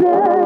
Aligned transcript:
day. 0.00 0.45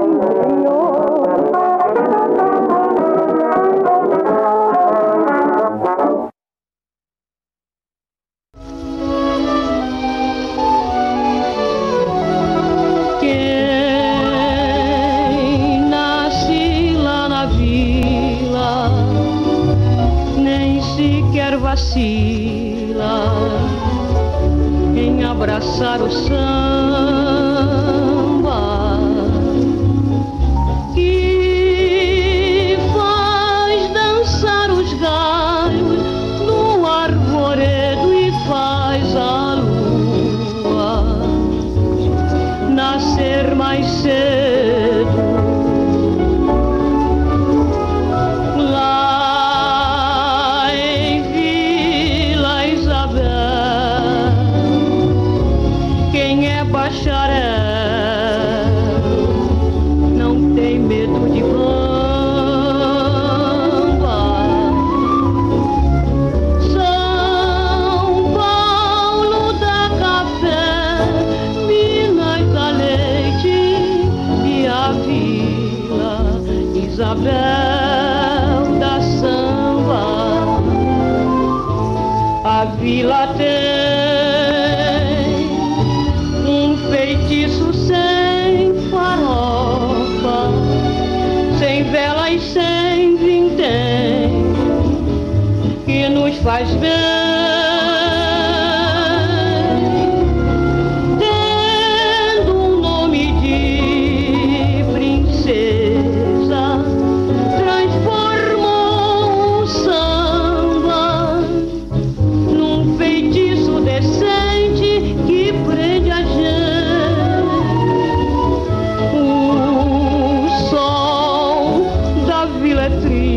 Let's 122.90 123.04
see. 123.04 123.29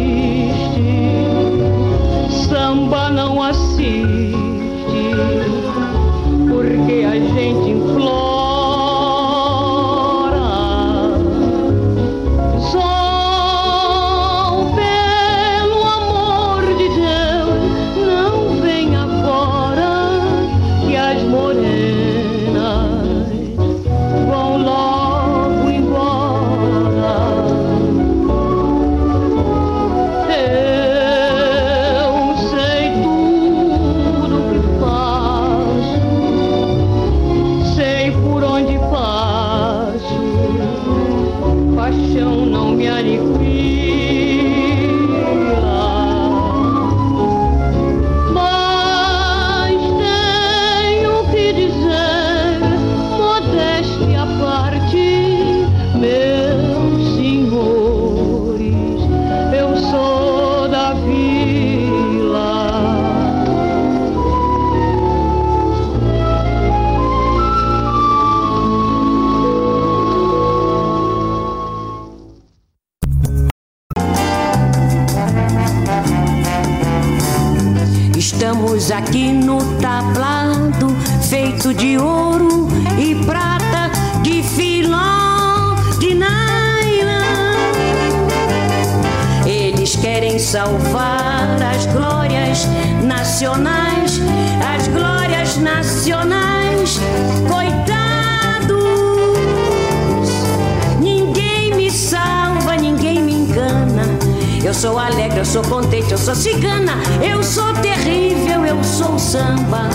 Eu 106.13 106.18
sou 106.18 106.36
cigana, 106.36 106.94
eu 107.24 107.42
sou 107.42 107.74
terrível, 107.74 108.63
eu 108.63 108.83
sou 108.83 109.18
samba. 109.18 109.89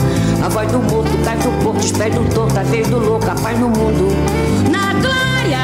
A 0.44 0.49
voz 0.49 0.70
do 0.73 0.81
morto, 0.81 1.17
cai 1.25 1.37
do 1.37 1.62
porto, 1.62 1.79
os 1.79 1.93
pés 1.93 2.12
do 2.12 2.25
torto, 2.35 2.59
a 2.59 2.65
vez 2.65 2.88
do 2.88 2.99
louco, 2.99 3.31
a 3.31 3.37
paz 3.37 3.56
no 3.56 3.69
mundo. 3.69 4.09
Na 4.69 4.94
glória, 4.94 5.61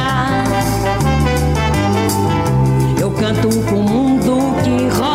eu 3.01 3.11
canto 3.11 3.49
o 3.49 3.83
mundo 3.83 4.55
que 4.63 4.87
roda, 4.97 5.14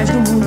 paz 0.00 0.08
do 0.08 0.20
mundo, 0.20 0.39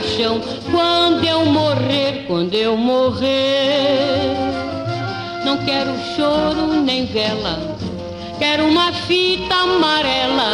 caixão. 0.00 0.40
Quando 0.70 1.24
eu 1.24 1.44
morrer, 1.44 2.24
quando 2.26 2.54
eu 2.54 2.76
morrer. 2.76 4.34
Não 5.44 5.58
quero 5.58 5.92
choro 6.16 6.80
nem 6.80 7.06
vela, 7.06 7.76
quero 8.38 8.66
uma 8.66 8.92
fita 8.92 9.54
amarela 9.54 10.52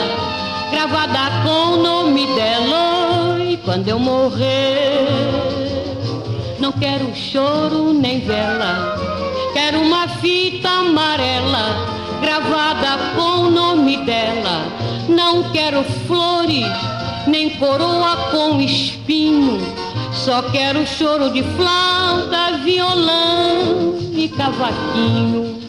gravada 0.71 1.43
com 1.43 1.75
o 1.75 1.83
nome 1.83 2.26
dela. 2.35 3.38
E 3.41 3.57
quando 3.59 3.88
eu 3.88 3.99
morrer, 3.99 5.07
não 6.59 6.73
quero 6.73 7.15
choro 7.15 7.93
nem 7.93 8.21
vela, 8.21 8.97
quero 9.53 9.81
uma 9.81 10.09
fita 10.09 10.69
amarela 10.69 11.97
gravada 12.21 12.99
com 13.15 13.47
o 13.47 13.50
nome 13.50 13.99
dela. 13.99 14.67
Não 15.09 15.50
quero 15.53 15.85
flores 16.07 16.96
nem 17.26 17.50
coroa 17.50 18.16
com 18.30 18.61
espinho. 18.61 19.59
Só 20.12 20.42
quero 20.50 20.87
choro 20.87 21.30
de 21.30 21.42
flauta, 21.42 22.59
violão 22.59 23.99
e 24.12 24.28
cavaquinho. 24.28 25.61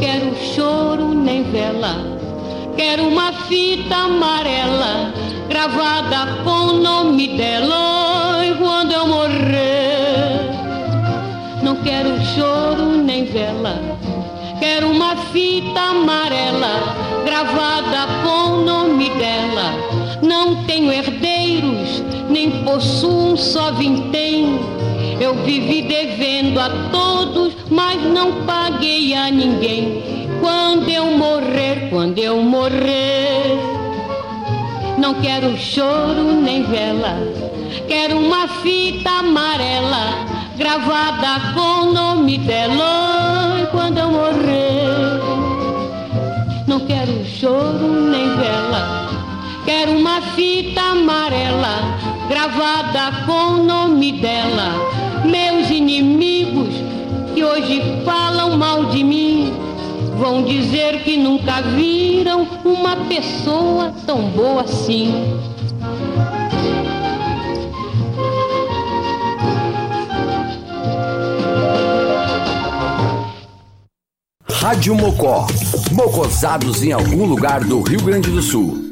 Quero 0.00 0.34
choro 0.54 1.14
nem 1.14 1.42
vela, 1.44 1.96
quero 2.76 3.08
uma 3.08 3.32
fita 3.32 3.94
amarela 3.94 5.12
gravada 5.48 6.42
com 6.42 6.50
o 6.50 6.72
nome 6.80 7.36
dela. 7.36 8.44
E 8.44 8.54
quando 8.54 8.92
eu 8.92 9.06
morrer, 9.06 10.40
não 11.62 11.76
quero 11.76 12.20
choro 12.34 13.02
nem 13.02 13.24
vela, 13.24 13.78
quero 14.60 14.90
uma 14.90 15.16
fita 15.16 15.80
amarela 15.80 16.94
gravada 17.24 18.06
com 18.22 18.52
o 18.52 18.64
nome 18.64 19.10
dela. 19.10 19.72
Não 20.22 20.64
tenho 20.64 20.92
herdeiros, 20.92 22.02
nem 22.28 22.64
possuo 22.64 23.32
um 23.32 23.36
só 23.36 23.72
vintém. 23.72 24.58
Eu 25.20 25.34
vivi 25.44 25.82
devendo 25.82 26.58
a 26.58 26.68
todos, 26.90 27.23
mas 27.70 28.02
não 28.02 28.44
paguei 28.44 29.14
a 29.14 29.30
ninguém. 29.30 30.02
Quando 30.40 30.88
eu 30.88 31.06
morrer, 31.16 31.88
quando 31.90 32.18
eu 32.18 32.42
morrer, 32.42 33.58
não 34.98 35.14
quero 35.14 35.56
choro 35.56 36.40
nem 36.40 36.62
vela, 36.64 37.18
quero 37.88 38.18
uma 38.18 38.46
fita 38.48 39.10
amarela 39.10 40.34
gravada 40.56 41.52
com 41.54 41.88
o 41.88 41.92
nome 41.92 42.38
dela. 42.38 43.68
Quando 43.70 43.98
eu 43.98 44.10
morrer, 44.10 45.20
não 46.66 46.80
quero 46.80 47.24
choro 47.24 48.10
nem 48.10 48.36
vela, 48.36 49.08
quero 49.64 49.92
uma 49.92 50.20
fita 50.20 50.80
amarela 50.80 51.78
gravada 52.28 53.24
com 53.26 53.60
o 53.60 53.64
nome 53.64 54.12
dela. 54.12 54.74
Meus 55.24 55.70
inimigos 55.70 56.73
que 57.34 57.42
hoje 57.42 57.82
falam 58.04 58.56
mal 58.56 58.84
de 58.86 59.02
mim 59.02 59.52
vão 60.16 60.44
dizer 60.44 61.02
que 61.02 61.16
nunca 61.16 61.60
viram 61.62 62.46
uma 62.64 62.94
pessoa 63.08 63.92
tão 64.06 64.28
boa 64.30 64.62
assim. 64.62 65.12
Rádio 74.48 74.94
Mocó. 74.94 75.46
Mocosados 75.92 76.82
em 76.84 76.92
algum 76.92 77.26
lugar 77.26 77.64
do 77.64 77.82
Rio 77.82 78.02
Grande 78.02 78.30
do 78.30 78.40
Sul. 78.40 78.83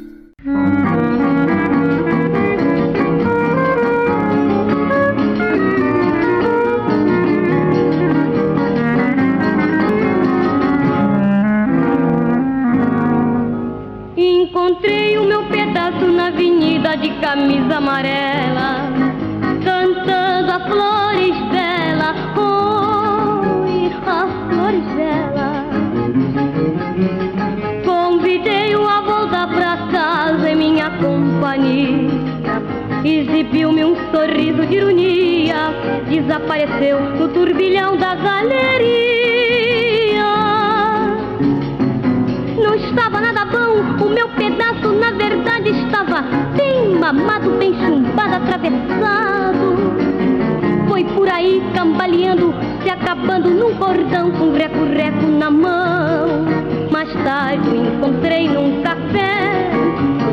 O 44.03 44.11
meu 44.11 44.29
pedaço 44.31 44.93
na 44.93 45.13
verdade 45.13 45.71
estava 45.71 46.23
bem 46.57 46.97
mamado, 46.99 47.51
bem 47.53 47.73
chumbado, 47.75 48.35
atravessado. 48.37 49.77
Foi 50.89 51.05
por 51.05 51.29
aí 51.29 51.63
cambaleando, 51.75 52.53
se 52.83 52.91
acabando 52.91 53.51
num 53.51 53.75
cordão 53.77 54.31
com 54.33 54.53
reco-reco 54.53 55.27
na 55.27 55.51
mão. 55.51 56.45
Mais 56.91 57.13
tarde 57.25 57.77
encontrei 57.77 58.49
num 58.49 58.83
café, 58.83 59.71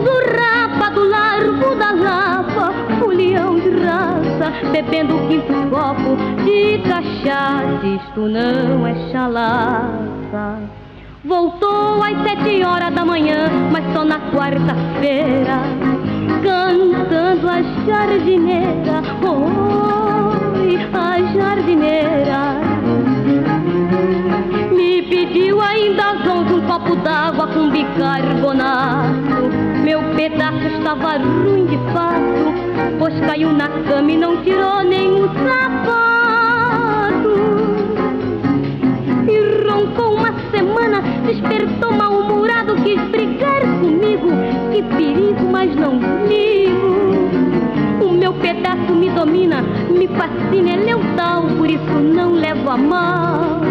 zurrapa 0.04 0.90
do 0.92 1.04
largo 1.08 1.76
da 1.76 1.92
lapa, 1.92 2.74
folião 3.00 3.60
de 3.60 3.70
raça, 3.70 4.52
bebendo 4.72 5.16
o 5.16 5.28
quinto 5.28 5.54
copo 5.70 6.18
de 6.44 6.80
cachaça. 6.90 7.86
Isto 7.86 8.22
não 8.22 8.88
é 8.88 8.96
chalaça. 9.12 10.60
Voltou 11.26 12.02
às 12.02 12.18
sete 12.24 12.64
horas 12.64 12.94
da 12.94 13.04
manhã, 13.04 13.50
mas 13.74 13.84
só 13.94 14.06
na 14.06 14.20
quarta-feira, 14.32 15.64
cantando 16.42 17.50
a 17.50 17.62
jardineira, 17.86 19.04
oi, 19.22 20.80
a 20.94 21.34
jardineira. 21.34 22.62
Me 24.72 25.02
pediu 25.02 25.60
ainda 25.60 26.16
zonzo 26.24 26.56
um 26.56 26.62
copo 26.66 26.96
d'água 26.96 27.48
com 27.48 27.70
bicarbonato. 27.70 29.10
Meu 29.84 30.02
pedaço 30.16 30.68
estava 30.68 31.18
ruim 31.18 31.66
de 31.66 31.78
fato, 31.92 32.98
pois 32.98 33.20
caiu 33.20 33.52
na 33.52 33.68
cama 33.68 34.10
e 34.10 34.18
não 34.18 34.42
tirou 34.42 34.84
o 34.84 35.28
sapato 35.28 36.09
e 39.30 39.68
roncou 39.70 40.16
uma 40.16 40.34
semana, 40.52 41.02
despertou 41.26 41.92
mal-humorado, 41.92 42.76
quis 42.78 43.00
brigar 43.10 43.62
comigo. 43.80 44.30
Que 44.72 44.82
perigo, 44.84 45.46
mas 45.52 45.76
não 45.76 46.00
ligo. 46.28 46.90
O 48.02 48.12
meu 48.12 48.34
pedaço 48.34 48.94
me 48.94 49.10
domina, 49.10 49.62
me 49.62 50.08
fascina, 50.08 50.70
ele 50.72 50.90
é 50.90 50.96
o 50.96 51.16
tal, 51.16 51.44
por 51.44 51.70
isso 51.70 51.94
não 51.94 52.34
levo 52.34 52.70
a 52.70 52.78
mal. 52.78 53.62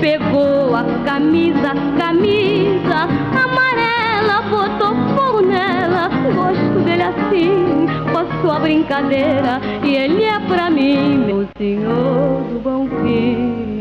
Pegou 0.00 0.76
a 0.76 0.84
camisa, 1.04 1.72
camisa 1.98 3.08
amarela, 3.42 4.42
botou 4.50 4.94
fogo 5.16 5.40
nela. 5.40 6.08
Gosto 6.34 6.84
dele 6.84 7.02
assim, 7.02 7.86
passou 8.12 8.50
a 8.52 8.58
brincadeira, 8.60 9.60
e 9.82 9.94
ele 9.94 10.24
é 10.24 10.38
pra 10.40 10.70
mim, 10.70 11.24
meu 11.26 11.48
senhor 11.56 12.44
do 12.52 12.60
bom 12.62 12.86
fim. 13.02 13.77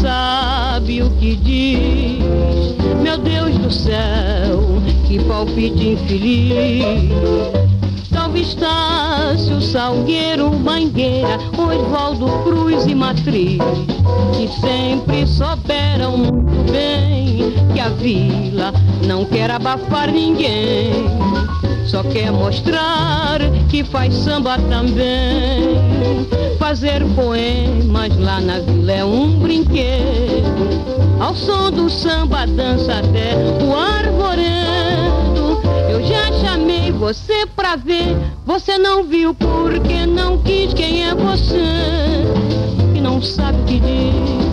Sabe 0.00 1.02
o 1.02 1.10
que 1.10 1.36
diz? 1.36 2.76
Meu 3.02 3.18
Deus 3.18 3.56
do 3.58 3.70
céu, 3.70 4.80
que 5.06 5.18
palpite 5.24 5.88
infeliz. 5.88 7.10
Salve 8.12 8.40
Estácio, 8.40 9.60
Salgueiro, 9.60 10.52
Mangueira, 10.52 11.38
Oswaldo 11.56 12.26
Cruz 12.44 12.86
e 12.86 12.94
Matriz, 12.94 13.58
que 14.36 14.48
sempre 14.60 15.26
souberam 15.26 16.16
muito 16.16 16.72
bem 16.72 17.52
que 17.72 17.80
a 17.80 17.88
vila 17.88 18.72
não 19.06 19.24
quer 19.24 19.50
abafar 19.50 20.10
ninguém, 20.10 20.92
só 21.88 22.02
quer 22.02 22.30
mostrar 22.30 23.40
que 23.70 23.82
faz 23.82 24.14
samba 24.14 24.58
também. 24.68 25.78
Fazer 26.58 27.02
poemas 27.14 28.16
lá 28.18 28.40
na 28.40 28.58
vila 28.58 28.92
é 28.92 29.04
um 29.04 29.38
brinquedo, 29.38 30.44
ao 31.18 31.34
som 31.34 31.70
do 31.70 31.88
samba 31.88 32.46
dança 32.46 32.98
até 32.98 33.34
o 33.64 33.74
arvoredo. 33.74 35.62
Eu 35.90 36.04
já 36.04 36.30
chamei 36.40 36.92
você 36.92 37.46
pra 37.56 37.74
ver, 37.76 38.16
você 38.44 38.76
não 38.76 39.04
viu 39.04 39.34
porque 39.34 40.04
não 40.04 40.38
quis. 40.38 40.74
Quem 40.74 41.06
é 41.06 41.14
você 41.14 42.26
que 42.92 43.00
não 43.00 43.22
sabe 43.22 43.58
o 43.62 43.64
que 43.64 43.80
diz? 43.80 44.47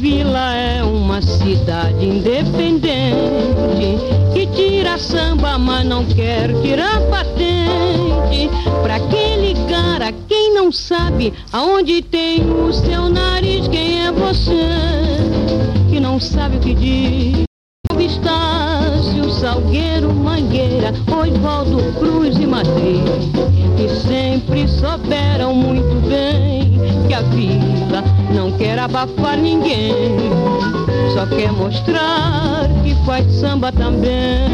Vila 0.00 0.54
é 0.54 0.82
uma 0.82 1.20
cidade 1.20 2.06
independente 2.06 3.98
que 4.32 4.46
tira 4.46 4.96
samba, 4.96 5.58
mas 5.58 5.84
não 5.84 6.06
quer 6.06 6.50
tirar 6.62 7.02
patente. 7.02 8.48
Pra 8.82 8.98
que 8.98 9.36
ligar 9.36 10.00
a 10.00 10.10
quem 10.26 10.54
não 10.54 10.72
sabe 10.72 11.34
aonde 11.52 12.00
tem 12.00 12.50
o 12.50 12.72
seu 12.72 13.10
nariz? 13.10 13.68
Quem 13.68 14.06
é 14.06 14.10
você 14.10 14.70
que 15.90 16.00
não 16.00 16.18
sabe 16.18 16.56
o 16.56 16.60
que 16.60 16.74
diz? 16.74 17.44
Estácio, 18.00 19.30
Salgueiro, 19.30 20.14
Mangueira, 20.14 20.94
Oswaldo 21.06 21.92
Cruz 21.98 22.38
e 22.38 22.46
Matriz, 22.46 23.02
que 23.76 23.88
sempre 23.88 24.66
souberam 24.66 25.54
muito 25.54 26.00
bem 26.08 26.78
que 27.06 27.12
a 27.12 27.20
vila 27.20 28.02
não 28.34 28.56
quer 28.56 28.78
abafar 28.78 29.36
ninguém, 29.36 30.16
só 31.14 31.26
quer 31.26 31.52
mostrar 31.52 32.68
que 32.82 32.94
faz 33.04 33.26
samba 33.32 33.72
também. 33.72 34.48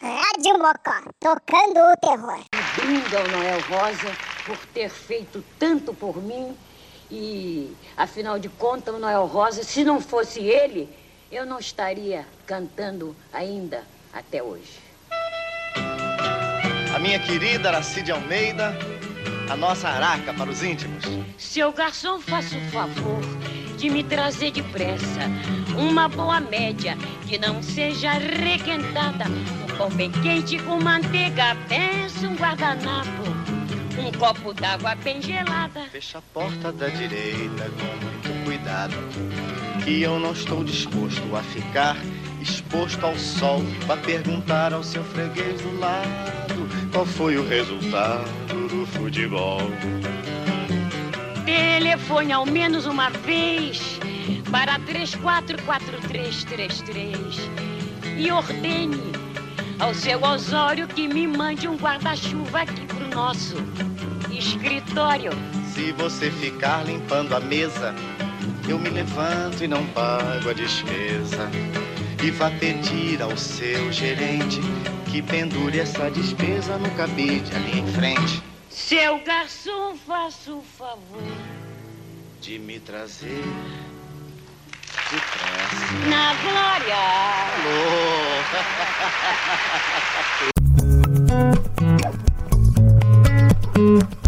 Rádio 0.00 0.58
Mocó, 0.58 1.10
tocando 1.20 1.78
o 1.78 1.96
terror. 2.00 2.40
Brindo 2.76 3.16
ao 3.16 3.28
Noel 3.28 3.60
Rosa 3.68 4.16
por 4.46 4.56
ter 4.74 4.90
feito 4.90 5.44
tanto 5.58 5.94
por 5.94 6.22
mim 6.22 6.56
e, 7.10 7.74
afinal 7.96 8.38
de 8.38 8.48
contas, 8.48 8.94
o 8.94 8.98
Noel 8.98 9.26
Rosa, 9.26 9.62
se 9.62 9.84
não 9.84 10.00
fosse 10.00 10.40
ele, 10.40 10.88
eu 11.34 11.44
não 11.44 11.58
estaria 11.58 12.24
cantando 12.46 13.14
ainda 13.32 13.82
até 14.12 14.42
hoje. 14.42 14.78
minha 17.00 17.18
querida 17.18 17.70
Aracide 17.70 18.12
Almeida, 18.12 18.72
a 19.50 19.56
nossa 19.56 19.88
araca 19.88 20.32
para 20.32 20.48
os 20.48 20.62
íntimos. 20.62 21.04
Seu 21.36 21.72
garçom, 21.72 22.20
faça 22.20 22.56
o 22.56 22.60
favor 22.70 23.20
de 23.76 23.90
me 23.90 24.04
trazer 24.04 24.52
depressa 24.52 25.20
uma 25.76 26.08
boa 26.08 26.40
média 26.40 26.96
que 27.26 27.36
não 27.36 27.60
seja 27.62 28.12
requentada. 28.12 29.24
Um 29.28 29.76
pão 29.76 29.90
bem 29.90 30.12
quente 30.12 30.56
com 30.62 30.80
manteiga, 30.80 31.56
pensa 31.68 32.28
um 32.28 32.36
guardanapo. 32.36 33.24
Um 33.98 34.16
copo 34.18 34.54
d'água 34.54 34.94
bem 34.94 35.20
gelada. 35.20 35.82
Fecha 35.90 36.18
a 36.18 36.22
porta 36.22 36.72
da 36.72 36.88
direita 36.88 37.64
com 37.70 38.04
muito 38.04 38.33
cuidado, 38.44 38.94
que 39.82 40.02
eu 40.02 40.20
não 40.20 40.32
estou 40.32 40.62
disposto 40.62 41.34
a 41.34 41.42
ficar 41.42 41.96
exposto 42.40 43.04
ao 43.04 43.16
sol 43.16 43.62
para 43.86 44.00
perguntar 44.02 44.72
ao 44.74 44.82
seu 44.82 45.02
freguês 45.02 45.62
do 45.62 45.78
lado 45.78 46.68
qual 46.92 47.06
foi 47.06 47.38
o 47.38 47.48
resultado 47.48 48.28
do 48.68 48.84
futebol. 48.86 49.62
Telefone 51.44 52.32
ao 52.32 52.44
menos 52.44 52.84
uma 52.86 53.08
vez 53.10 53.98
para 54.50 54.78
344333 54.80 57.14
e 58.18 58.30
ordene 58.30 59.14
ao 59.78 59.94
seu 59.94 60.22
Osório 60.22 60.86
que 60.86 61.08
me 61.08 61.26
mande 61.26 61.66
um 61.66 61.76
guarda-chuva 61.76 62.60
aqui 62.60 62.84
pro 62.86 63.08
nosso 63.08 63.56
escritório. 64.30 65.32
Se 65.74 65.92
você 65.92 66.30
ficar 66.30 66.86
limpando 66.86 67.34
a 67.34 67.40
mesa, 67.40 67.94
eu 68.68 68.78
me 68.78 68.88
levanto 68.88 69.62
e 69.62 69.68
não 69.68 69.84
pago 69.86 70.50
a 70.50 70.52
despesa. 70.52 71.50
E 72.22 72.30
vá 72.30 72.50
pedir 72.50 73.20
ao 73.20 73.36
seu 73.36 73.92
gerente 73.92 74.60
que 75.10 75.20
pendure 75.20 75.80
essa 75.80 76.10
despesa 76.10 76.78
no 76.78 76.90
cabide 76.92 77.54
ali 77.54 77.80
em 77.80 77.86
frente. 77.92 78.42
Seu 78.70 79.22
garçom, 79.24 79.96
faça 80.06 80.52
o 80.52 80.62
favor 80.62 81.22
de 82.40 82.58
me 82.58 82.80
trazer 82.80 83.44
depressa. 85.10 85.92
Na 86.08 86.34
glória! 86.34 86.96
Alô! 93.76 94.14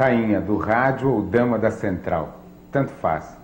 rainha 0.00 0.40
do 0.40 0.56
rádio 0.56 1.12
ou 1.12 1.20
dama 1.20 1.58
da 1.58 1.70
central, 1.70 2.40
tanto 2.72 2.90
faz. 2.90 3.36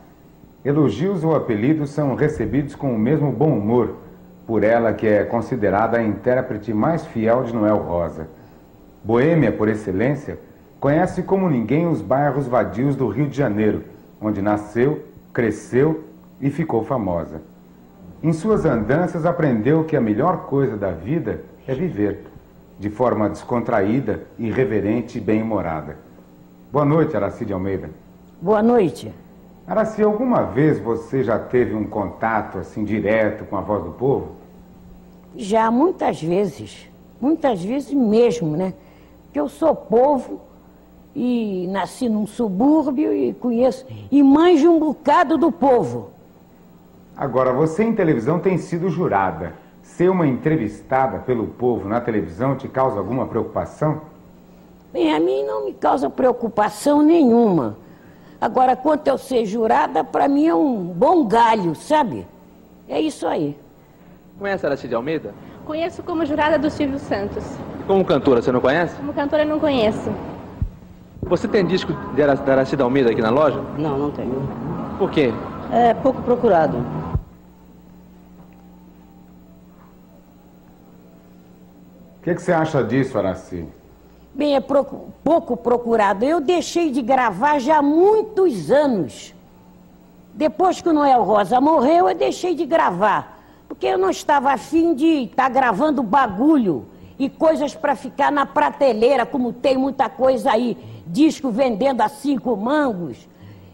Elogios 0.64 1.22
ou 1.22 1.36
apelidos 1.36 1.90
são 1.90 2.14
recebidos 2.14 2.74
com 2.74 2.94
o 2.94 2.98
mesmo 2.98 3.30
bom 3.30 3.50
humor 3.50 3.96
por 4.46 4.64
ela 4.64 4.94
que 4.94 5.06
é 5.06 5.22
considerada 5.22 5.98
a 5.98 6.02
intérprete 6.02 6.72
mais 6.72 7.04
fiel 7.04 7.44
de 7.44 7.52
Noel 7.52 7.76
Rosa. 7.76 8.26
Boêmia 9.04 9.52
por 9.52 9.68
excelência, 9.68 10.38
conhece 10.80 11.22
como 11.22 11.50
ninguém 11.50 11.86
os 11.86 12.00
bairros 12.00 12.46
vadios 12.46 12.96
do 12.96 13.06
Rio 13.06 13.28
de 13.28 13.36
Janeiro, 13.36 13.82
onde 14.18 14.40
nasceu, 14.40 15.04
cresceu 15.34 16.04
e 16.40 16.48
ficou 16.48 16.82
famosa. 16.82 17.42
Em 18.22 18.32
suas 18.32 18.64
andanças 18.64 19.26
aprendeu 19.26 19.84
que 19.84 19.94
a 19.94 20.00
melhor 20.00 20.46
coisa 20.46 20.74
da 20.74 20.90
vida 20.90 21.42
é 21.68 21.74
viver, 21.74 22.20
de 22.80 22.88
forma 22.88 23.28
descontraída, 23.28 24.22
irreverente 24.38 25.18
e 25.18 25.20
bem-humorada. 25.20 26.05
Boa 26.72 26.84
noite, 26.84 27.16
Aracide 27.16 27.52
Almeida. 27.52 27.90
Boa 28.42 28.60
noite. 28.62 29.12
Araci, 29.66 30.02
alguma 30.02 30.42
vez 30.42 30.78
você 30.80 31.22
já 31.22 31.38
teve 31.38 31.74
um 31.74 31.84
contato 31.84 32.58
assim 32.58 32.84
direto 32.84 33.44
com 33.44 33.56
a 33.56 33.60
voz 33.60 33.84
do 33.84 33.92
povo? 33.92 34.32
Já, 35.36 35.70
muitas 35.70 36.20
vezes. 36.20 36.88
Muitas 37.20 37.62
vezes 37.62 37.94
mesmo, 37.94 38.56
né? 38.56 38.74
Porque 39.24 39.38
eu 39.38 39.48
sou 39.48 39.74
povo 39.76 40.40
e 41.14 41.68
nasci 41.70 42.08
num 42.08 42.26
subúrbio 42.26 43.12
e 43.14 43.32
conheço 43.32 43.86
e 44.10 44.22
manjo 44.22 44.70
um 44.70 44.80
bocado 44.80 45.38
do 45.38 45.52
povo. 45.52 46.10
Agora, 47.16 47.52
você 47.52 47.84
em 47.84 47.94
televisão 47.94 48.40
tem 48.40 48.58
sido 48.58 48.90
jurada. 48.90 49.54
Ser 49.82 50.10
uma 50.10 50.26
entrevistada 50.26 51.18
pelo 51.20 51.46
povo 51.46 51.88
na 51.88 52.00
televisão 52.00 52.56
te 52.56 52.68
causa 52.68 52.98
alguma 52.98 53.26
preocupação? 53.26 54.02
Bem, 54.96 55.14
a 55.14 55.20
mim 55.20 55.44
não 55.44 55.66
me 55.66 55.74
causa 55.74 56.08
preocupação 56.08 57.02
nenhuma. 57.02 57.76
Agora, 58.40 58.74
quanto 58.74 59.06
eu 59.08 59.18
ser 59.18 59.44
jurada, 59.44 60.02
para 60.02 60.26
mim 60.26 60.46
é 60.46 60.54
um 60.54 60.74
bom 60.84 61.26
galho, 61.26 61.74
sabe? 61.74 62.26
É 62.88 62.98
isso 62.98 63.26
aí. 63.26 63.54
Conhece 64.38 64.64
a 64.64 64.70
Aracide 64.70 64.94
Almeida? 64.94 65.34
Conheço 65.66 66.02
como 66.02 66.24
jurada 66.24 66.58
do 66.58 66.70
Silvio 66.70 66.98
Santos. 66.98 67.44
E 67.78 67.82
como 67.82 68.06
cantora, 68.06 68.40
você 68.40 68.50
não 68.50 68.62
conhece? 68.62 68.96
Como 68.96 69.12
cantora, 69.12 69.44
não 69.44 69.60
conheço. 69.60 70.10
Você 71.24 71.46
tem 71.46 71.66
disco 71.66 71.92
da 72.16 72.52
Aracide 72.52 72.80
Almeida 72.80 73.10
aqui 73.10 73.20
na 73.20 73.28
loja? 73.28 73.60
Não, 73.76 73.98
não 73.98 74.10
tenho. 74.10 74.48
Por 74.98 75.10
quê? 75.10 75.30
É 75.70 75.92
pouco 75.92 76.22
procurado. 76.22 76.78
O 82.18 82.22
que, 82.22 82.34
que, 82.34 82.40
você 82.40 82.54
acha 82.54 82.82
disso, 82.82 83.18
Araci? 83.18 83.66
Bem, 84.36 84.54
é 84.54 84.60
pouco 84.60 85.56
procurado. 85.56 86.22
Eu 86.22 86.42
deixei 86.42 86.90
de 86.90 87.00
gravar 87.00 87.58
já 87.58 87.78
há 87.78 87.82
muitos 87.82 88.70
anos. 88.70 89.34
Depois 90.34 90.82
que 90.82 90.90
o 90.90 90.92
Noel 90.92 91.22
Rosa 91.22 91.58
morreu, 91.58 92.06
eu 92.06 92.14
deixei 92.14 92.54
de 92.54 92.66
gravar. 92.66 93.40
Porque 93.66 93.86
eu 93.86 93.96
não 93.96 94.10
estava 94.10 94.52
afim 94.52 94.94
de 94.94 95.24
estar 95.24 95.44
tá 95.44 95.48
gravando 95.48 96.02
bagulho 96.02 96.84
e 97.18 97.30
coisas 97.30 97.74
para 97.74 97.96
ficar 97.96 98.30
na 98.30 98.44
prateleira, 98.44 99.24
como 99.24 99.54
tem 99.54 99.78
muita 99.78 100.10
coisa 100.10 100.52
aí, 100.52 100.76
disco 101.06 101.48
vendendo 101.48 102.02
a 102.02 102.08
cinco 102.10 102.54
mangos. 102.54 103.26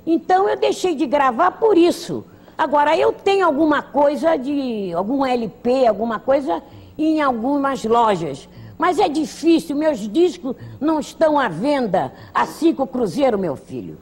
Então 0.07 0.48
eu 0.48 0.57
deixei 0.57 0.94
de 0.94 1.07
gravar 1.07 1.51
por 1.51 1.77
isso. 1.77 2.25
Agora, 2.57 2.96
eu 2.96 3.12
tenho 3.12 3.44
alguma 3.44 3.83
coisa 3.83 4.37
de. 4.37 4.92
algum 4.92 5.27
LP, 5.27 5.88
alguma 5.88 6.20
coisa 6.20 6.62
em 6.96 7.20
algumas 7.20 7.83
lojas. 7.85 8.48
Mas 8.83 8.99
é 8.99 9.09
difícil, 9.09 9.77
meus 9.77 10.01
discos 10.01 10.57
não 10.81 10.99
estão 10.99 11.38
à 11.38 11.47
venda. 11.47 12.12
Assim 12.35 12.75
com 12.75 12.83
o 12.83 12.87
Cruzeiro, 12.87 13.38
meu 13.38 13.55
filho. 13.55 13.97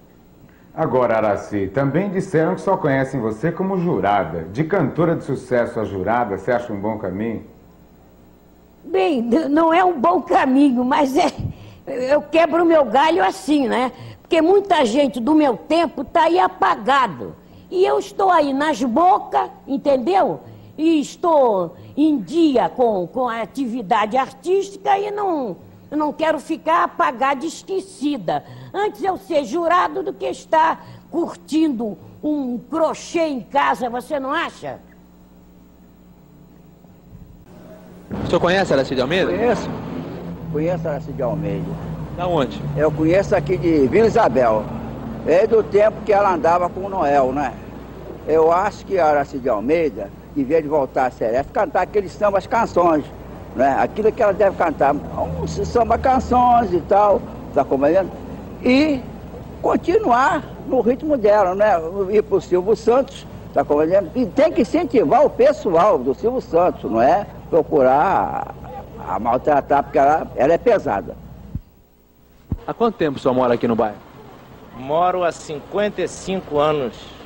Agora, 0.75 1.19
Araci, 1.19 1.66
também 1.66 2.09
disseram 2.09 2.55
que 2.55 2.62
só 2.62 2.79
conhecem 2.79 3.21
você 3.21 3.53
como 3.53 3.77
jurada. 3.77 4.47
De 4.51 4.64
cantora 4.64 5.14
de 5.14 5.25
sucesso 5.25 5.79
a 5.79 5.85
jurada, 5.85 6.38
você 6.38 6.51
acha 6.51 6.73
um 6.73 6.81
bom 6.81 6.97
caminho? 6.97 7.45
Bem, 8.83 9.21
não 9.21 9.71
é 9.71 9.85
um 9.85 10.01
bom 10.01 10.23
caminho, 10.23 10.83
mas 10.83 11.14
é. 11.14 11.31
Eu 11.87 12.23
quebro 12.23 12.62
o 12.62 12.66
meu 12.66 12.87
galho 12.87 13.23
assim, 13.23 13.69
né? 13.69 13.93
Porque 14.23 14.40
muita 14.40 14.87
gente 14.87 15.21
do 15.21 15.35
meu 15.35 15.59
tempo 15.59 16.01
está 16.01 16.23
aí 16.23 16.38
apagado. 16.38 17.35
E 17.71 17.85
eu 17.85 17.99
estou 17.99 18.31
aí 18.31 18.55
nas 18.55 18.83
bocas, 18.83 19.51
entendeu? 19.69 20.40
E 20.76 21.00
estou 21.00 21.76
em 21.96 22.18
dia 22.18 22.68
com, 22.68 23.06
com 23.06 23.28
a 23.28 23.42
atividade 23.42 24.16
artística 24.16 24.98
e 24.98 25.11
não, 25.11 25.56
não 25.90 26.12
quero 26.12 26.38
ficar 26.40 26.85
apagada, 26.85 27.44
esquecida. 27.44 28.44
Antes 28.72 29.02
eu 29.02 29.16
ser 29.16 29.44
jurado 29.44 30.02
do 30.02 30.12
que 30.12 30.26
estar 30.26 30.87
curtindo 31.11 31.98
um 32.22 32.59
crochê 32.59 33.26
em 33.26 33.40
casa, 33.40 33.90
você 33.90 34.20
não 34.20 34.33
acha? 34.33 34.78
O 38.24 38.26
senhor 38.26 38.40
conhece 38.40 38.72
a 38.72 38.76
Aracide 38.76 39.00
Almeida? 39.00 39.30
Conheço. 39.30 39.68
Conheço 40.52 40.88
a 40.88 40.90
Aracide 40.92 41.22
Almeida. 41.22 41.70
Da 42.16 42.26
onde? 42.26 42.61
Eu 42.76 42.90
conheço 42.90 43.35
aqui 43.35 43.56
de 43.56 43.87
Vila 43.87 44.06
Isabel. 44.06 44.64
É 45.26 45.46
do 45.46 45.62
tempo 45.62 46.02
que 46.04 46.12
ela 46.12 46.35
andava 46.35 46.68
com 46.68 46.80
o 46.80 46.88
Noel, 46.88 47.33
né? 47.33 47.52
Eu 48.26 48.52
acho 48.52 48.85
que 48.85 48.98
a 48.98 49.06
Aracide 49.06 49.48
Almeida 49.48 50.11
em 50.37 50.44
vez 50.44 50.62
de 50.62 50.68
voltar 50.68 51.06
a 51.06 51.11
Seresta, 51.11 51.52
cantar 51.52 51.83
aqueles 51.83 52.12
sambas 52.12 52.46
canções, 52.46 53.04
né? 53.56 53.76
Aquilo 53.80 54.12
que 54.12 54.22
ela 54.22 54.33
deve 54.33 54.56
cantar, 54.56 54.94
um 54.94 55.46
samba 55.46 55.98
canções 55.98 56.72
e 56.72 56.80
tal, 56.80 57.20
tá 57.54 57.64
compreendendo? 57.64 58.11
E 58.62 59.00
continuar 59.61 60.44
no 60.66 60.80
ritmo 60.80 61.16
dela, 61.16 61.54
né? 61.54 61.72
Ir 62.11 62.22
pro 62.22 62.40
Silvio 62.40 62.76
Santos, 62.76 63.26
tá 63.52 63.64
compreendendo? 63.64 64.11
E 64.14 64.26
tem 64.26 64.52
que 64.52 64.62
incentivar 64.62 65.24
o 65.24 65.30
pessoal 65.30 65.98
do 65.98 66.14
Silvio 66.14 66.40
Santos, 66.40 66.90
não 66.90 67.02
é? 67.02 67.26
Procurar 67.48 68.54
a, 68.98 69.14
a 69.16 69.18
maltratar, 69.18 69.83
porque 69.83 69.98
ela, 69.98 70.30
ela 70.37 70.52
é 70.52 70.59
pesada. 70.59 71.16
Há 72.66 72.72
quanto 72.72 72.96
tempo 72.96 73.18
o 73.18 73.20
senhor 73.20 73.35
mora 73.35 73.54
aqui 73.54 73.66
no 73.66 73.74
bairro? 73.74 73.96
Moro 74.76 75.24
há 75.24 75.33
55 75.33 76.56
anos 76.59 77.19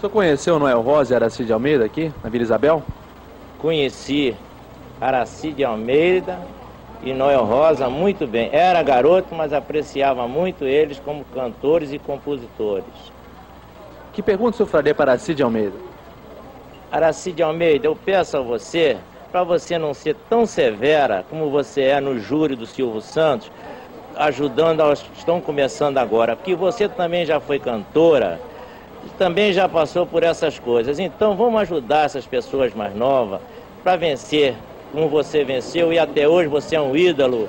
o 0.00 0.08
senhor 0.08 0.12
conheceu 0.12 0.58
Noel 0.58 0.80
Rosa 0.80 1.12
e 1.12 1.16
Aracide 1.16 1.52
Almeida 1.52 1.84
aqui, 1.84 2.10
na 2.24 2.30
Vila 2.30 2.42
Isabel? 2.42 2.82
Conheci 3.58 4.34
Aracide 4.98 5.62
Almeida 5.62 6.38
e 7.02 7.12
Noel 7.12 7.44
Rosa 7.44 7.90
muito 7.90 8.26
bem. 8.26 8.48
Era 8.50 8.82
garoto, 8.82 9.34
mas 9.34 9.52
apreciava 9.52 10.26
muito 10.26 10.64
eles 10.64 10.98
como 11.00 11.22
cantores 11.34 11.92
e 11.92 11.98
compositores. 11.98 13.12
Que 14.14 14.22
pergunta 14.22 14.54
o 14.54 14.56
senhor 14.56 14.68
faria 14.68 14.94
para 14.94 15.12
Aracide 15.12 15.42
Almeida? 15.42 15.76
Aracide 16.90 17.42
Almeida, 17.42 17.86
eu 17.86 17.94
peço 17.94 18.38
a 18.38 18.40
você, 18.40 18.96
para 19.30 19.44
você 19.44 19.78
não 19.78 19.92
ser 19.92 20.16
tão 20.30 20.46
severa 20.46 21.26
como 21.28 21.50
você 21.50 21.82
é 21.82 22.00
no 22.00 22.18
júri 22.18 22.56
do 22.56 22.64
Silvio 22.64 23.02
Santos, 23.02 23.52
ajudando 24.16 24.80
aos 24.80 25.02
que 25.02 25.18
estão 25.18 25.42
começando 25.42 25.98
agora, 25.98 26.34
porque 26.34 26.54
você 26.54 26.88
também 26.88 27.26
já 27.26 27.38
foi 27.38 27.58
cantora, 27.58 28.40
também 29.18 29.52
já 29.52 29.68
passou 29.68 30.06
por 30.06 30.22
essas 30.22 30.58
coisas. 30.58 30.98
Então 30.98 31.36
vamos 31.36 31.60
ajudar 31.62 32.06
essas 32.06 32.26
pessoas 32.26 32.74
mais 32.74 32.94
novas 32.94 33.40
para 33.82 33.96
vencer 33.96 34.56
como 34.92 35.08
você 35.08 35.44
venceu 35.44 35.92
e 35.92 35.98
até 35.98 36.28
hoje 36.28 36.48
você 36.48 36.76
é 36.76 36.80
um 36.80 36.96
ídolo 36.96 37.48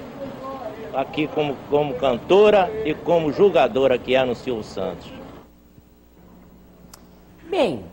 aqui 0.94 1.28
como, 1.28 1.56
como 1.70 1.94
cantora 1.96 2.70
e 2.86 2.94
como 2.94 3.32
julgadora 3.32 3.98
que 3.98 4.16
é 4.16 4.24
no 4.24 4.36
Silvio 4.36 4.64
Santos. 4.64 5.12
Bem, 7.50 7.84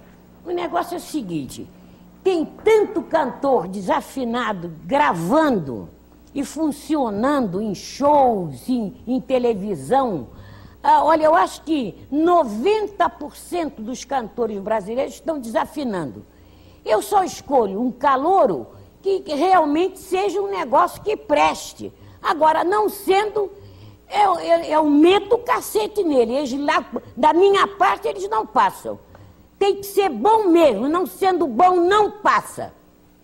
o 0.45 0.51
negócio 0.51 0.95
é 0.95 0.99
o 0.99 1.01
seguinte: 1.01 1.67
tem 2.23 2.45
tanto 2.45 3.03
cantor 3.03 3.69
desafinado 3.69 4.73
gravando 4.85 5.89
e 6.35 6.45
funcionando 6.45 7.61
em 7.61 7.75
shows, 7.75 8.69
em, 8.69 8.95
em 9.07 9.21
televisão. 9.21 10.29
Ah, 10.91 11.05
olha, 11.05 11.25
eu 11.27 11.35
acho 11.35 11.61
que 11.65 11.95
90% 12.11 13.75
dos 13.77 14.07
cantores 14.07 14.59
brasileiros 14.59 15.13
estão 15.13 15.39
desafinando. 15.39 16.25
Eu 16.83 17.03
só 17.03 17.23
escolho 17.23 17.79
um 17.79 17.93
calouro 17.93 18.69
que 19.03 19.23
realmente 19.27 19.99
seja 19.99 20.41
um 20.41 20.49
negócio 20.49 21.03
que 21.03 21.15
preste. 21.15 21.93
Agora, 22.23 22.65
não 22.65 22.89
sendo, 22.89 23.51
eu, 24.11 24.41
eu, 24.41 24.61
eu 24.61 24.85
meto 24.87 25.35
o 25.35 25.39
cacete 25.41 26.03
nele. 26.03 26.35
Eles 26.35 26.59
lá, 26.59 26.83
da 27.15 27.35
minha 27.35 27.69
parte, 27.69 28.09
eles 28.09 28.27
não 28.27 28.47
passam. 28.47 28.99
Tem 29.59 29.77
que 29.77 29.85
ser 29.85 30.09
bom 30.09 30.49
mesmo, 30.49 30.89
não 30.89 31.05
sendo 31.05 31.47
bom, 31.47 31.77
não 31.77 32.13
passa. 32.13 32.73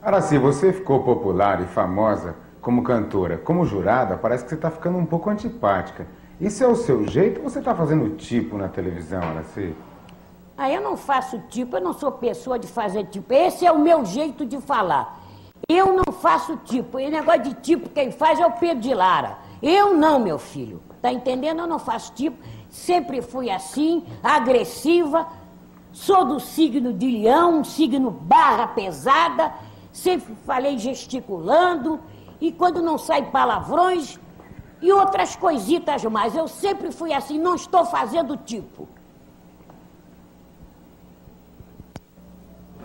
Araci, 0.03 0.37
você 0.37 0.71
ficou 0.71 1.03
popular 1.03 1.63
e 1.63 1.65
famosa 1.65 2.37
como 2.61 2.83
cantora. 2.83 3.39
Como 3.39 3.65
jurada, 3.65 4.19
parece 4.19 4.45
que 4.45 4.51
você 4.51 4.55
está 4.55 4.71
ficando 4.71 4.99
um 4.99 5.07
pouco 5.07 5.31
antipática. 5.31 6.07
Isso 6.45 6.63
é 6.63 6.69
o 6.69 6.77
seu 6.77 7.09
jeito 7.09 7.41
ou 7.41 7.49
você 7.49 7.59
está 7.59 7.75
fazendo 7.75 8.17
tipo 8.17 8.59
na 8.59 8.69
televisão, 8.69 9.23
Araci? 9.23 9.75
Ah, 10.59 10.71
eu 10.71 10.83
não 10.83 10.95
faço 10.95 11.39
tipo, 11.49 11.75
eu 11.75 11.81
não 11.81 11.95
sou 11.95 12.13
pessoa 12.13 12.59
de 12.59 12.67
fazer 12.67 13.07
tipo. 13.07 13.33
Esse 13.33 13.65
é 13.65 13.73
o 13.73 13.79
meu 13.79 14.05
jeito 14.05 14.45
de 14.45 14.61
falar. 14.61 15.23
Eu 15.67 15.95
não 15.95 16.13
faço 16.13 16.59
tipo. 16.67 17.01
E 17.01 17.09
negócio 17.09 17.45
de 17.45 17.55
tipo, 17.55 17.89
quem 17.89 18.13
faz 18.13 18.39
é 18.39 18.45
o 18.45 18.53
Pedro 18.53 18.81
de 18.81 18.93
Lara. 18.93 19.39
Eu 19.63 19.95
não, 19.95 20.19
meu 20.19 20.39
filho. 20.39 20.83
Tá 21.01 21.11
entendendo? 21.11 21.61
Eu 21.61 21.67
não 21.67 21.79
faço 21.79 22.13
tipo. 22.13 22.37
Sempre 22.69 23.23
fui 23.23 23.49
assim, 23.49 24.05
agressiva. 24.23 25.27
Sou 25.95 26.27
do 26.27 26.39
signo 26.39 26.93
de 26.93 27.11
leão, 27.11 27.65
signo 27.65 28.11
barra 28.11 28.67
pesada. 28.67 29.51
Sempre 29.91 30.35
falei 30.45 30.77
gesticulando. 30.77 31.99
E 32.39 32.53
quando 32.53 32.83
não 32.83 32.99
sai 32.99 33.31
palavrões 33.31 34.21
e 34.85 34.93
outras 34.93 35.35
coisitas 35.35 36.05
mais. 36.05 36.37
Eu 36.37 36.47
sempre 36.47 36.93
fui 36.93 37.11
assim, 37.15 37.39
não 37.39 37.55
estou 37.55 37.87
fazendo 37.87 38.37
tipo. 38.37 38.87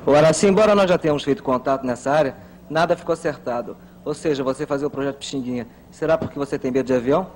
Ora, 0.08 0.30
assim, 0.30 0.48
embora 0.48 0.74
nós 0.74 0.90
já 0.90 0.98
tenhamos 0.98 1.24
feito 1.26 1.44
contato 1.44 1.86
nessa 1.86 2.10
área, 2.10 2.38
nada 2.70 2.96
ficou 2.96 3.12
acertado. 3.12 3.76
Ou 4.06 4.14
seja, 4.14 4.42
você 4.46 4.66
fazer 4.66 4.86
o 4.86 4.90
projeto 4.90 5.18
Pixinguinha. 5.18 5.68
Será 5.92 6.18
porque 6.18 6.40
você 6.40 6.58
tem 6.58 6.72
medo 6.72 6.86
de 6.86 6.94
avião? 6.94 7.28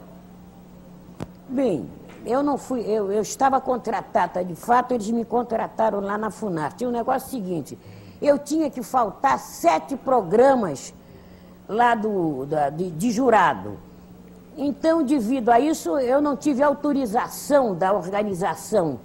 Bem, 1.50 1.90
eu 2.26 2.42
não 2.42 2.58
fui, 2.58 2.80
eu, 2.84 3.12
eu 3.12 3.22
estava 3.22 3.60
contratada, 3.60 4.46
de 4.46 4.56
fato 4.56 4.94
eles 4.94 5.12
me 5.12 5.26
contrataram 5.26 6.00
lá 6.00 6.18
na 6.18 6.32
FUNAR. 6.32 6.72
Tinha 6.72 6.90
um 6.90 6.94
negócio 6.94 7.30
seguinte, 7.30 7.78
eu 8.22 8.40
tinha 8.40 8.70
que 8.70 8.82
faltar 8.82 9.38
sete 9.40 9.98
programas 9.98 10.94
lá 11.68 11.96
do, 11.96 12.46
da, 12.46 12.70
de, 12.70 12.90
de 12.92 13.12
jurado. 13.12 13.78
Então, 14.58 15.04
devido 15.04 15.50
a 15.50 15.60
isso, 15.60 15.98
eu 15.98 16.22
não 16.22 16.38
tive 16.38 16.62
autorização 16.62 17.74
da 17.74 17.92
organização 17.92 19.00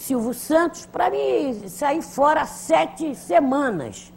Silvio 0.00 0.32
Santos 0.32 0.86
para 0.86 1.10
me 1.10 1.68
sair 1.68 2.00
fora 2.00 2.46
sete 2.46 3.14
semanas. 3.14 4.10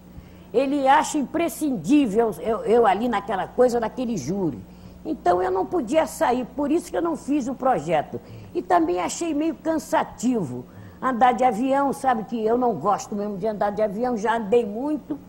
Ele 0.53 0.87
acha 0.87 1.17
imprescindível 1.17 2.33
eu, 2.39 2.59
eu, 2.63 2.87
ali 2.87 3.09
naquela 3.09 3.47
coisa, 3.47 3.81
naquele 3.81 4.15
júri. 4.15 4.59
Então 5.05 5.43
eu 5.43 5.51
não 5.51 5.65
podia 5.65 6.07
sair, 6.07 6.45
por 6.55 6.71
isso 6.71 6.89
que 6.89 6.95
eu 6.95 7.01
não 7.01 7.17
fiz 7.17 7.49
o 7.49 7.53
projeto. 7.53 8.21
E 8.55 8.61
também 8.61 9.01
achei 9.01 9.33
meio 9.33 9.55
cansativo 9.55 10.63
andar 11.01 11.33
de 11.33 11.43
avião, 11.43 11.91
sabe 11.91 12.23
que 12.23 12.41
eu 12.45 12.57
não 12.57 12.73
gosto 12.75 13.13
mesmo 13.13 13.37
de 13.37 13.45
andar 13.45 13.71
de 13.71 13.81
avião, 13.81 14.15
já 14.15 14.37
andei 14.37 14.65
muito, 14.65 15.19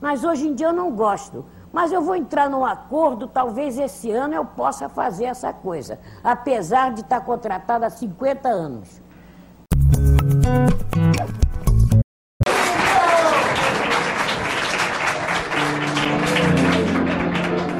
mas 0.00 0.24
hoje 0.24 0.48
em 0.48 0.54
dia 0.54 0.66
eu 0.66 0.72
não 0.72 0.90
gosto. 0.90 1.44
Mas 1.74 1.90
eu 1.90 2.00
vou 2.00 2.14
entrar 2.14 2.48
num 2.48 2.64
acordo, 2.64 3.26
talvez 3.26 3.76
esse 3.76 4.08
ano 4.08 4.32
eu 4.32 4.44
possa 4.44 4.88
fazer 4.88 5.24
essa 5.24 5.52
coisa, 5.52 5.98
apesar 6.22 6.92
de 6.92 7.00
estar 7.00 7.20
contratada 7.22 7.84
há 7.84 7.90
50 7.90 8.48
anos. 8.48 9.02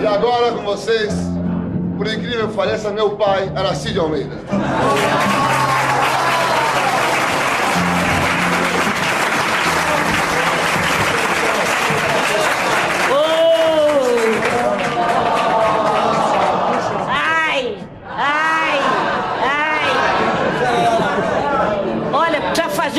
E 0.03 0.07
agora 0.09 0.51
com 0.57 0.65
vocês, 0.65 1.15
por 1.97 2.09
incrível 2.09 2.49
que 2.49 2.55
pareça, 2.55 2.91
meu 2.91 3.17
pai, 3.17 3.49
Aracide 3.55 4.01
Almeida. 4.01 4.35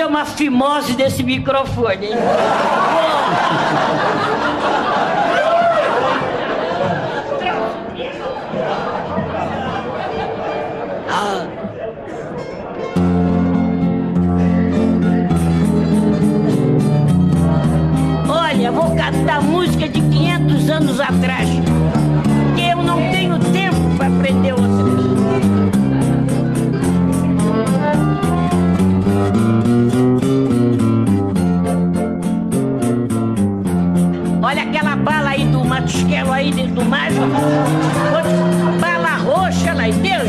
Uma 0.05 0.25
fimose 0.25 0.93
desse 0.93 1.23
microfone. 1.23 2.07
Hein? 2.07 2.13
ah. 11.09 11.47
Olha, 18.27 18.71
vou 18.71 18.95
cantar 18.95 19.41
música 19.41 19.87
de 19.87 20.01
500 20.01 20.69
anos 20.69 20.99
atrás, 20.99 21.49
que 22.55 22.69
eu 22.69 22.77
não 22.77 22.97
tenho 23.11 23.39
tempo 23.39 23.97
para 23.97 24.07
aprender 24.07 24.53
outra. 24.53 24.64
Do 35.85 35.91
matusquelo 35.91 36.31
aí 36.31 36.51
do 36.51 36.83
mar. 36.85 37.09
Bala 38.79 39.17
roxa 39.17 39.73
lá, 39.73 39.83
Deus. 39.87 40.24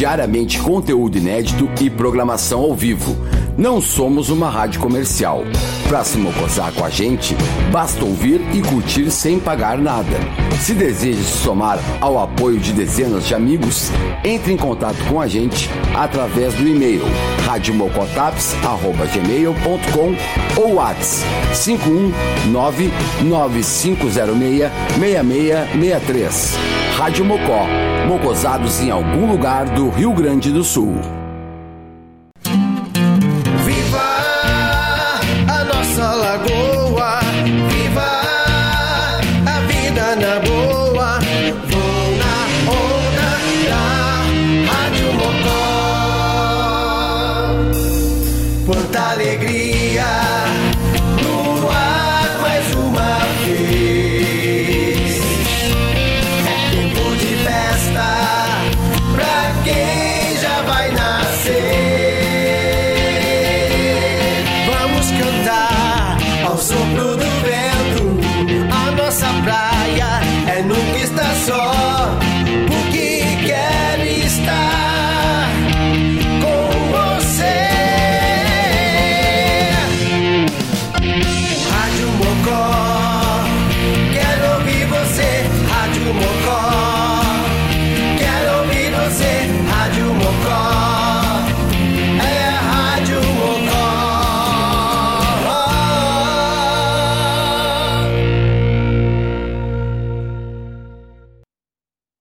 diariamente 0.00 0.58
conteúdo 0.58 1.18
inédito 1.18 1.68
e 1.78 1.90
programação 1.90 2.60
ao 2.60 2.74
vivo. 2.74 3.14
Não 3.60 3.78
somos 3.78 4.30
uma 4.30 4.48
rádio 4.48 4.80
comercial. 4.80 5.44
Para 5.86 6.02
se 6.02 6.16
mocosar 6.16 6.72
com 6.72 6.82
a 6.82 6.88
gente, 6.88 7.36
basta 7.70 8.02
ouvir 8.02 8.40
e 8.54 8.62
curtir 8.62 9.10
sem 9.10 9.38
pagar 9.38 9.76
nada. 9.76 10.16
Se 10.62 10.72
deseja 10.72 11.22
se 11.22 11.44
somar 11.44 11.78
ao 12.00 12.18
apoio 12.18 12.58
de 12.58 12.72
dezenas 12.72 13.26
de 13.26 13.34
amigos, 13.34 13.90
entre 14.24 14.54
em 14.54 14.56
contato 14.56 14.96
com 15.10 15.20
a 15.20 15.26
gente 15.26 15.68
através 15.94 16.54
do 16.54 16.66
e-mail 16.66 17.02
radiomocotaps.gmail.com 17.44 20.14
ou 20.58 20.76
WhatsApp 20.76 21.28
519 21.62 22.90
9506 23.24 24.70
6663. 24.98 26.56
Rádio 26.96 27.26
Mocó, 27.26 27.66
mocosados 28.08 28.80
em 28.80 28.90
algum 28.90 29.30
lugar 29.30 29.66
do 29.66 29.90
Rio 29.90 30.14
Grande 30.14 30.50
do 30.50 30.64
Sul. 30.64 31.19